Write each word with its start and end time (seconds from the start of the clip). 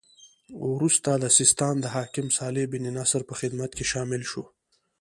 وروسته 0.73 1.09
د 1.15 1.25
سیستان 1.37 1.75
د 1.81 1.85
حاکم 1.95 2.27
صالح 2.37 2.63
بن 2.71 2.83
نصر 2.97 3.21
په 3.29 3.33
خدمت 3.39 3.71
کې 3.77 3.85
شامل 3.91 4.21
شو. 4.31 4.43